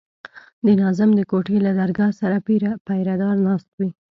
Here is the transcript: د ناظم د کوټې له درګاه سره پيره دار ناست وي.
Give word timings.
د 0.65 0.67
ناظم 0.81 1.09
د 1.15 1.21
کوټې 1.31 1.57
له 1.65 1.71
درګاه 1.79 2.11
سره 2.21 2.37
پيره 2.87 3.13
دار 3.21 3.35
ناست 3.47 3.69
وي. 3.79 3.89